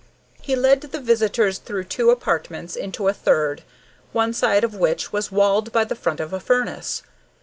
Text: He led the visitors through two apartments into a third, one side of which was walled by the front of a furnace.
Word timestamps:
He 0.41 0.55
led 0.55 0.81
the 0.81 0.99
visitors 0.99 1.59
through 1.59 1.83
two 1.83 2.09
apartments 2.09 2.75
into 2.75 3.07
a 3.07 3.13
third, 3.13 3.61
one 4.13 4.33
side 4.33 4.63
of 4.63 4.73
which 4.73 5.13
was 5.13 5.31
walled 5.31 5.71
by 5.71 5.83
the 5.83 5.93
front 5.95 6.19
of 6.19 6.33
a 6.33 6.39
furnace. 6.39 7.03